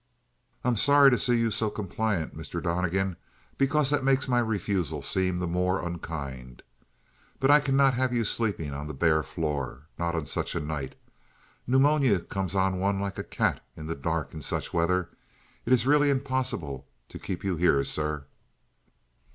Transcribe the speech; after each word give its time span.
"I 0.63 0.67
am 0.67 0.77
sorry 0.77 1.11
to 1.11 1.19
see 1.19 1.37
you 1.37 1.51
so 1.51 1.69
compliant, 1.69 2.35
Mr. 2.35 2.59
Donnegan, 2.59 3.17
because 3.59 3.91
that 3.91 4.03
makes 4.03 4.27
my 4.27 4.39
refusal 4.39 5.03
seem 5.03 5.37
the 5.37 5.45
more 5.45 5.85
unkind. 5.85 6.63
But 7.39 7.51
I 7.51 7.59
cannot 7.59 7.93
have 7.93 8.11
you 8.11 8.23
sleeping 8.23 8.73
on 8.73 8.87
the 8.87 8.95
bare 8.95 9.21
floor. 9.21 9.83
Not 9.99 10.15
on 10.15 10.25
such 10.25 10.55
a 10.55 10.59
night. 10.59 10.95
Pneumonia 11.67 12.19
comes 12.21 12.55
on 12.55 12.79
one 12.79 12.99
like 12.99 13.19
a 13.19 13.23
cat 13.23 13.63
in 13.77 13.85
the 13.85 13.93
dark 13.93 14.33
in 14.33 14.41
such 14.41 14.73
weather. 14.73 15.11
It 15.67 15.71
is 15.71 15.85
really 15.85 16.09
impossible 16.09 16.87
to 17.09 17.19
keep 17.19 17.43
you 17.43 17.55
here, 17.57 17.83
sir." 17.83 18.25